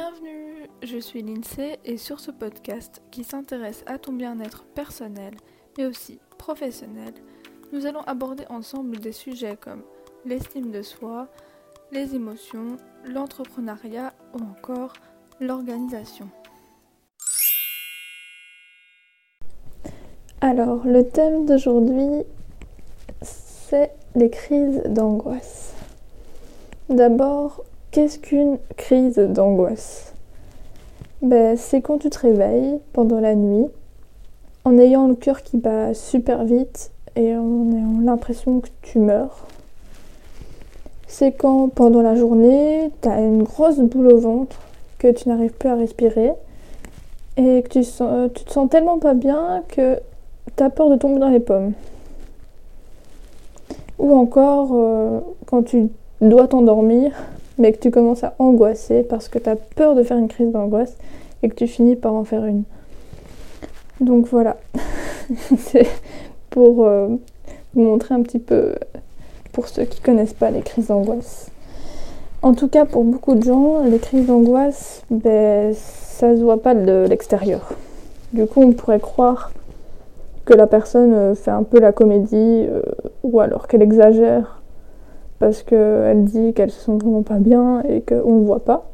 [0.00, 5.34] Bienvenue, je suis Lindsay et sur ce podcast qui s'intéresse à ton bien-être personnel
[5.76, 7.12] mais aussi professionnel,
[7.72, 9.82] nous allons aborder ensemble des sujets comme
[10.24, 11.26] l'estime de soi,
[11.90, 12.76] les émotions,
[13.06, 14.92] l'entrepreneuriat ou encore
[15.40, 16.28] l'organisation.
[20.40, 22.22] Alors, le thème d'aujourd'hui,
[23.22, 25.74] c'est les crises d'angoisse.
[26.88, 27.64] D'abord,
[27.98, 30.14] qu'est-ce qu'une crise d'angoisse?
[31.20, 33.66] Ben, C'est quand tu te réveilles pendant la nuit
[34.64, 39.48] en ayant le cœur qui bat super vite et en ayant l'impression que tu meurs.
[41.08, 44.60] C'est quand pendant la journée, tu as une grosse boule au ventre,
[44.98, 46.34] que tu n'arrives plus à respirer
[47.36, 49.98] et que tu, tu te sens tellement pas bien que
[50.56, 51.72] tu as peur de tomber dans les pommes.
[53.98, 55.88] Ou encore euh, quand tu
[56.20, 57.10] dois t'endormir
[57.58, 60.50] mais que tu commences à angoisser parce que tu as peur de faire une crise
[60.50, 60.96] d'angoisse
[61.42, 62.62] et que tu finis par en faire une.
[64.00, 64.56] Donc voilà,
[65.58, 65.86] c'est
[66.50, 67.08] pour euh,
[67.74, 68.74] vous montrer un petit peu,
[69.52, 71.50] pour ceux qui connaissent pas les crises d'angoisse.
[72.40, 76.74] En tout cas, pour beaucoup de gens, les crises d'angoisse, ben, ça se voit pas
[76.74, 77.72] de l'extérieur.
[78.32, 79.50] Du coup, on pourrait croire
[80.44, 82.82] que la personne euh, fait un peu la comédie euh,
[83.22, 84.57] ou alors qu'elle exagère
[85.38, 88.86] parce qu'elle dit qu'elle se sent vraiment pas bien et qu'on ne voit pas.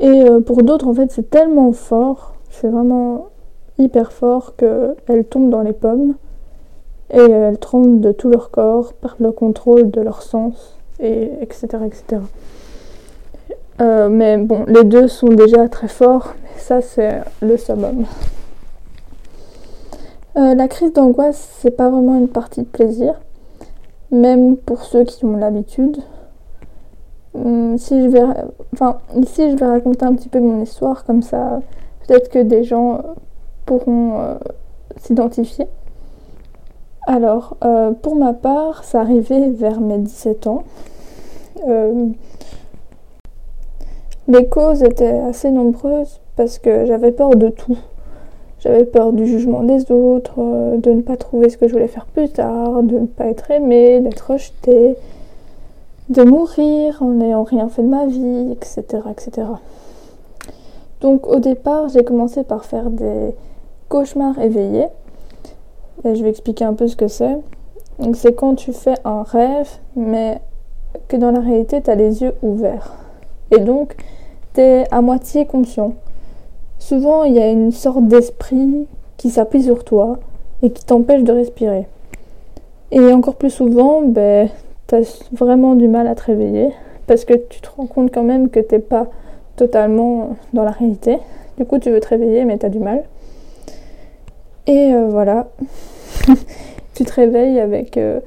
[0.00, 3.28] Et euh, pour d'autres, en fait, c'est tellement fort, c'est vraiment
[3.78, 6.14] hyper fort qu'elles tombent dans les pommes
[7.10, 11.66] et elles tremblent de tout leur corps, perdent le contrôle de leur sens, et etc.
[11.86, 12.22] etc.
[13.80, 18.04] Euh, mais bon, les deux sont déjà très forts, mais ça c'est le summum.
[20.36, 23.14] Euh, la crise d'angoisse, c'est pas vraiment une partie de plaisir
[24.10, 25.98] même pour ceux qui ont l'habitude.
[27.34, 28.22] Hum, si je vais,
[28.72, 31.60] enfin, ici, je vais raconter un petit peu mon histoire, comme ça,
[32.06, 33.02] peut-être que des gens
[33.66, 34.34] pourront euh,
[34.96, 35.66] s'identifier.
[37.06, 40.64] Alors, euh, pour ma part, ça arrivait vers mes 17 ans.
[41.66, 42.08] Euh,
[44.26, 47.78] les causes étaient assez nombreuses parce que j'avais peur de tout.
[48.60, 51.88] J'avais peur du jugement des autres, euh, de ne pas trouver ce que je voulais
[51.88, 54.96] faire plus tard, de ne pas être aimée, d'être rejetée,
[56.08, 59.02] de mourir en n'ayant rien fait de ma vie, etc.
[59.10, 59.46] etc.
[61.00, 63.34] Donc au départ, j'ai commencé par faire des
[63.88, 64.88] cauchemars éveillés.
[66.04, 67.38] Et je vais expliquer un peu ce que c'est.
[67.98, 70.40] Donc c'est quand tu fais un rêve, mais
[71.08, 72.94] que dans la réalité, tu as les yeux ouverts.
[73.50, 73.96] Et donc,
[74.54, 75.94] tu es à moitié conscient.
[76.78, 80.18] Souvent, il y a une sorte d'esprit qui s'appuie sur toi
[80.62, 81.86] et qui t'empêche de respirer.
[82.90, 84.48] Et encore plus souvent, ben,
[84.86, 86.72] tu as vraiment du mal à te réveiller
[87.06, 89.08] parce que tu te rends compte quand même que t'es pas
[89.56, 91.18] totalement dans la réalité.
[91.58, 93.04] Du coup, tu veux te réveiller, mais tu as du mal.
[94.66, 95.48] Et euh, voilà,
[96.94, 98.20] tu te réveilles avec euh,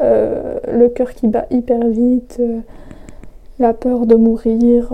[0.00, 2.40] euh, le cœur qui bat hyper vite,
[3.58, 4.92] la peur de mourir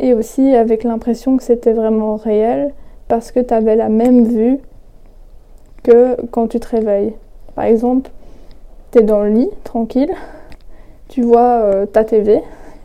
[0.00, 2.72] et aussi avec l'impression que c'était vraiment réel
[3.06, 4.58] parce que tu avais la même vue
[5.82, 7.14] que quand tu te réveilles.
[7.54, 8.10] Par exemple,
[8.92, 10.12] tu es dans le lit, tranquille,
[11.08, 12.40] tu vois euh, ta TV,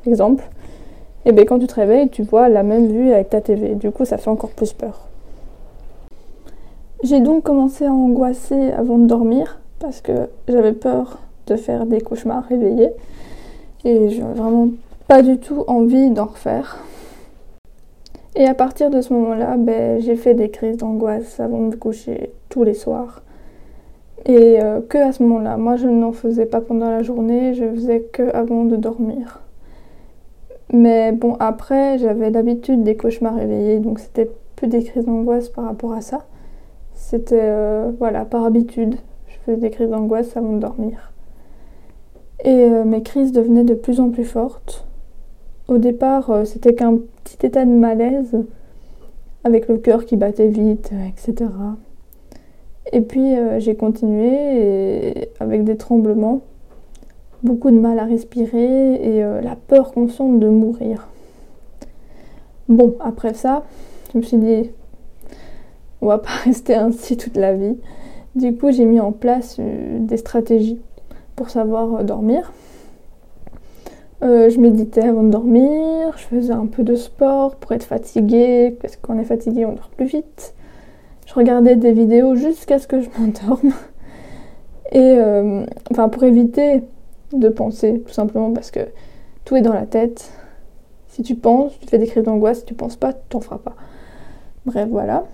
[0.06, 0.44] exemple,
[1.26, 3.76] et bien quand tu te réveilles, tu vois la même vue avec ta TV.
[3.76, 5.08] Du coup, ça fait encore plus peur.
[7.03, 12.02] J'ai donc commencé à angoisser avant de dormir parce que j'avais peur de faire des
[12.02, 12.90] cauchemars réveillés
[13.84, 14.70] et j'ai vraiment
[15.08, 16.80] pas du tout envie d'en refaire.
[18.35, 21.75] Et à partir de ce moment-là, ben, j'ai fait des crises d'angoisse avant de me
[21.78, 23.23] coucher tous les soirs.
[24.25, 25.56] Et euh, que à ce moment-là.
[25.56, 29.41] Moi, je n'en faisais pas pendant la journée, je faisais que avant de dormir.
[30.73, 35.66] Mais bon, après, j'avais l'habitude des cauchemars réveillés, donc c'était plus des crises d'angoisse par
[35.66, 36.25] rapport à ça.
[36.94, 38.96] C'était, euh, voilà, par habitude.
[39.28, 41.14] Je faisais des crises d'angoisse avant de dormir.
[42.43, 44.87] Et euh, mes crises devenaient de plus en plus fortes.
[45.67, 48.38] Au départ, euh, c'était qu'un petit état de malaise,
[49.44, 51.50] avec le cœur qui battait vite, euh, etc.
[52.94, 56.41] Et puis euh, j'ai continué avec des tremblements,
[57.41, 61.08] beaucoup de mal à respirer et la peur constante de mourir.
[62.70, 63.64] Bon, après ça,
[64.14, 64.70] je me suis dit,
[66.02, 67.76] on va pas rester ainsi toute la vie.
[68.35, 70.79] Du coup, j'ai mis en place des stratégies
[71.35, 72.52] pour savoir dormir.
[74.23, 78.76] Euh, je méditais avant de dormir, je faisais un peu de sport pour être fatiguée,
[78.82, 80.53] parce qu'on est fatigué, on dort plus vite.
[81.26, 83.73] Je regardais des vidéos jusqu'à ce que je m'endorme.
[84.91, 86.84] Et euh, enfin, pour éviter
[87.34, 88.82] de penser, tout simplement parce que
[89.44, 90.32] tout est dans la tête.
[91.08, 92.59] Si tu penses, tu fais des crises d'angoisse.
[92.59, 93.76] Si tu penses pas, tu t'en feras pas.
[94.66, 95.26] Bref, voilà.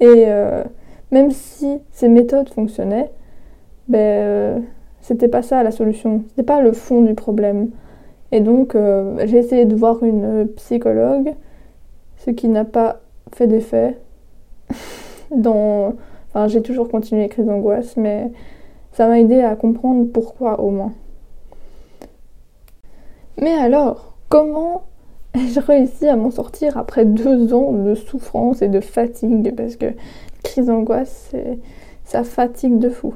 [0.00, 0.64] Et euh,
[1.10, 3.10] même si ces méthodes fonctionnaient,
[3.88, 4.62] ben,
[5.04, 6.22] c'était pas ça la solution.
[6.30, 7.68] C'était pas le fond du problème.
[8.32, 11.34] Et donc, euh, j'ai essayé de voir une psychologue,
[12.16, 13.00] ce qui n'a pas
[13.34, 13.98] fait d'effet.
[15.30, 15.92] Dans...
[16.30, 18.32] Enfin, j'ai toujours continué les crises d'angoisse, mais
[18.92, 20.92] ça m'a aidé à comprendre pourquoi au moins.
[23.38, 24.84] Mais alors, comment
[25.34, 29.54] ai-je réussi à m'en sortir après deux ans de souffrance et de fatigue?
[29.54, 29.92] Parce que
[30.42, 31.32] crise d'angoisse,
[32.04, 33.12] ça fatigue de fou.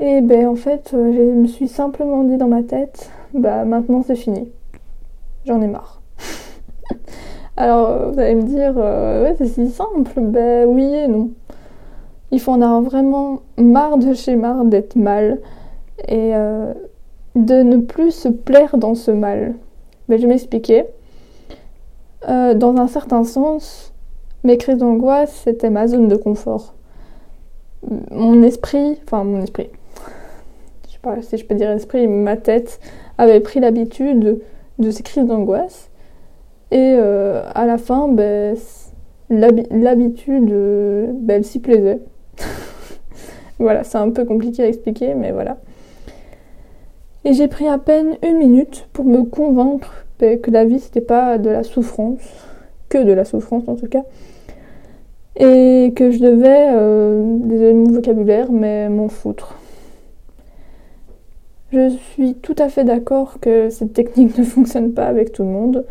[0.00, 4.04] Et ben en fait, euh, je me suis simplement dit dans ma tête, bah maintenant
[4.06, 4.48] c'est fini.
[5.44, 6.00] J'en ai marre.
[7.56, 10.20] Alors euh, vous allez me dire, euh, c'est si simple.
[10.20, 11.30] Ben oui et non.
[12.30, 15.40] Il faut en avoir vraiment marre de chez marre d'être mal
[16.06, 16.32] et
[17.34, 19.54] de ne plus se plaire dans ce mal.
[20.08, 20.86] Ben, je vais
[22.54, 23.94] dans un certain sens,
[24.44, 26.74] mes crises d'angoisse, c'était ma zone de confort.
[28.10, 29.70] Mon esprit, enfin mon esprit,
[30.98, 32.80] sais pas si je peux dire esprit, ma tête
[33.18, 34.40] avait pris l'habitude
[34.78, 35.90] de ces crises d'angoisse.
[36.70, 38.56] Et euh, à la fin, ben,
[39.30, 42.00] l'habitude, ben, elle s'y plaisait.
[43.58, 45.58] voilà, c'est un peu compliqué à expliquer, mais voilà.
[47.24, 51.00] Et j'ai pris à peine une minute pour me convaincre ben, que la vie, c'était
[51.00, 52.20] pas de la souffrance,
[52.88, 54.04] que de la souffrance en tout cas,
[55.36, 59.57] et que je devais, euh, désolé mon vocabulaire, mais m'en foutre.
[61.70, 65.50] Je suis tout à fait d'accord que cette technique ne fonctionne pas avec tout le
[65.50, 65.84] monde,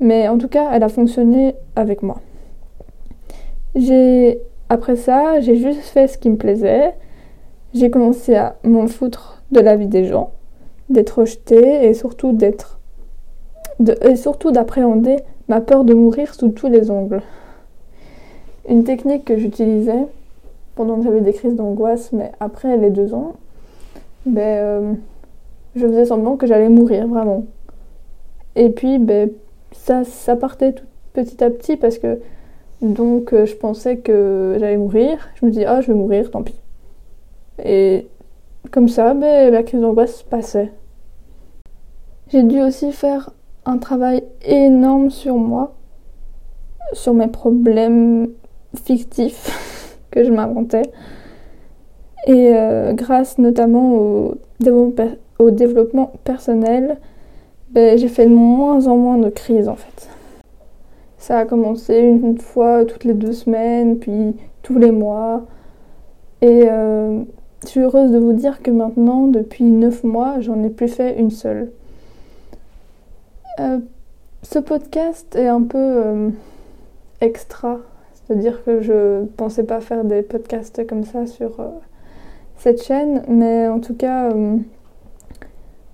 [0.00, 2.20] mais en tout cas, elle a fonctionné avec moi.
[3.74, 6.94] J'ai après ça, j'ai juste fait ce qui me plaisait.
[7.74, 10.32] J'ai commencé à m'en foutre de la vie des gens,
[10.88, 12.80] d'être rejetée et surtout d'être
[14.00, 15.16] et surtout d'appréhender
[15.48, 17.20] ma peur de mourir sous tous les ongles.
[18.68, 20.06] Une technique que j'utilisais
[20.74, 23.34] pendant que j'avais des crises d'angoisse, mais après les deux ans,
[24.26, 24.94] ben, euh,
[25.74, 27.44] je faisais semblant que j'allais mourir vraiment.
[28.54, 29.30] Et puis, ben,
[29.72, 32.20] ça, ça partait tout petit à petit parce que
[32.82, 35.28] donc euh, je pensais que j'allais mourir.
[35.40, 36.60] Je me dis, ah, je vais mourir, tant pis.
[37.64, 38.06] Et
[38.70, 40.72] comme ça, ben, la crise d'angoisse passait.
[42.28, 43.30] J'ai dû aussi faire
[43.64, 45.74] un travail énorme sur moi,
[46.92, 48.28] sur mes problèmes
[48.74, 50.82] fictifs que je m'inventais.
[52.26, 56.98] Et euh, grâce notamment au, développement personnel,
[57.70, 60.08] ben, j'ai fait de moins en moins de crises en fait.
[61.18, 65.44] Ça a commencé une fois toutes les deux semaines, puis tous les mois.
[66.42, 67.22] Et euh,
[67.62, 71.18] je suis heureuse de vous dire que maintenant, depuis neuf mois, j'en ai plus fait
[71.18, 71.70] une seule.
[73.60, 73.78] Euh,
[74.42, 76.30] ce podcast est un peu
[77.20, 77.78] extra,
[78.14, 81.58] c'est-à-dire que je pensais pas faire des podcasts comme ça sur
[82.56, 84.56] cette chaîne, mais en tout cas, euh,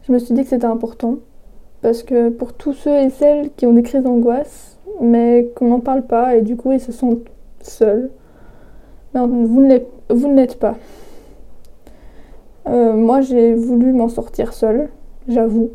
[0.06, 1.16] je me suis dit que c'était important.
[1.82, 5.80] Parce que pour tous ceux et celles qui ont des crises d'angoisse, mais qu'on n'en
[5.80, 7.26] parle pas et du coup ils se sentent
[7.60, 8.10] seuls,
[9.12, 10.76] ben, vous ne l'êtes pas.
[12.68, 14.90] Euh, moi j'ai voulu m'en sortir seule,
[15.26, 15.70] j'avoue.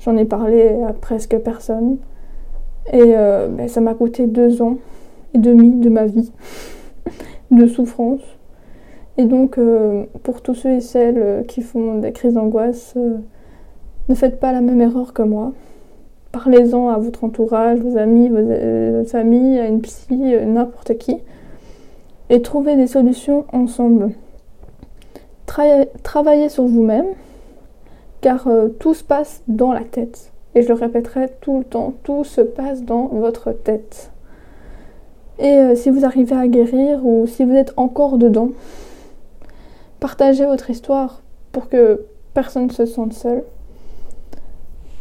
[0.00, 1.98] J'en ai parlé à presque personne.
[2.92, 4.78] Et euh, ben, ça m'a coûté deux ans
[5.34, 6.32] et demi de ma vie
[7.50, 8.37] de souffrance.
[9.18, 13.16] Et donc, euh, pour tous ceux et celles euh, qui font des crises d'angoisse, euh,
[14.08, 15.52] ne faites pas la même erreur que moi.
[16.30, 21.16] Parlez-en à votre entourage, vos amis, vos, familles, à une psy, n'importe qui.
[22.30, 24.10] Et trouvez des solutions ensemble.
[26.04, 27.06] travaillez sur vous-même,
[28.20, 28.46] car
[28.78, 30.32] tout se passe dans la tête.
[30.54, 34.12] Et je le répéterai tout le temps, tout se passe dans votre tête.
[35.38, 38.50] Et si vous arrivez à guérir ou si vous êtes encore dedans,
[40.00, 43.42] partagez votre histoire pour que personne ne se sente seul,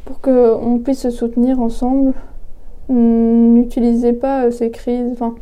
[0.05, 2.13] pour qu'on puisse se soutenir ensemble.
[2.89, 5.35] N'utilisez pas ces crises, enfin,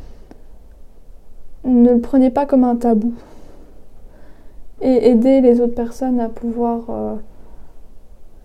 [1.64, 3.14] ne le prenez pas comme un tabou.
[4.82, 7.16] Et aidez les autres personnes à pouvoir euh,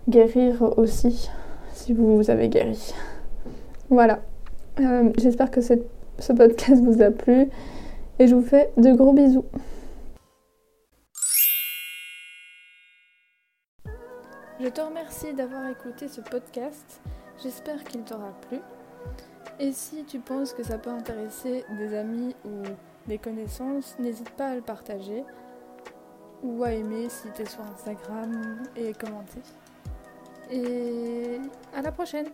[0.07, 1.29] guérir aussi,
[1.73, 2.93] si vous avez guéri.
[3.89, 4.19] Voilà.
[4.79, 5.73] Euh, j'espère que ce
[6.33, 7.49] podcast vous a plu
[8.19, 9.45] et je vous fais de gros bisous.
[14.61, 17.01] Je te remercie d'avoir écouté ce podcast.
[17.41, 18.59] J'espère qu'il t'aura plu.
[19.59, 22.61] Et si tu penses que ça peut intéresser des amis ou
[23.07, 25.23] des connaissances, n'hésite pas à le partager
[26.43, 29.41] ou à aimer si tu es sur Instagram et commenter.
[30.51, 31.39] et
[31.75, 32.27] à la prochaine